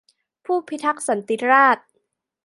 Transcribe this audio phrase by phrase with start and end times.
[0.45, 1.85] ผู้พิทักษ์สันติราษฎร์